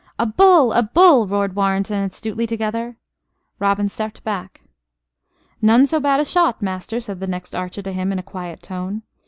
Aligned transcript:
"A 0.17 0.25
bull! 0.25 0.73
A 0.73 0.81
bull!" 0.81 1.27
roared 1.27 1.55
Warrenton 1.55 1.97
and 1.99 2.11
Stuteley, 2.11 2.47
together. 2.47 2.97
Robin 3.59 3.87
stepped 3.87 4.23
back. 4.23 4.61
"None 5.61 5.85
so 5.85 5.99
bad 5.99 6.19
a 6.19 6.25
shot, 6.25 6.59
master," 6.59 6.99
said 6.99 7.19
the 7.19 7.27
next 7.27 7.53
archer 7.53 7.83
to 7.83 7.93
him, 7.93 8.11
in 8.11 8.17
a 8.17 8.23
quiet 8.23 8.63
tone. 8.63 9.03